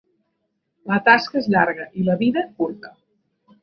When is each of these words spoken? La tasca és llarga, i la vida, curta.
La 0.93 0.97
tasca 1.09 1.39
és 1.43 1.51
llarga, 1.57 1.89
i 2.05 2.09
la 2.11 2.19
vida, 2.25 2.49
curta. 2.61 2.97